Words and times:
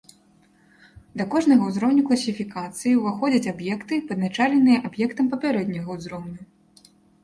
Да 1.21 1.27
кожнага 1.35 1.67
ўзроўню 1.67 2.01
класіфікацыі 2.09 2.95
ўваходзяць 3.03 3.51
аб'екты, 3.55 4.03
падначаленыя 4.11 4.85
аб'ектам 4.93 5.25
папярэдняга 5.39 5.89
ўзроўню. 6.05 6.43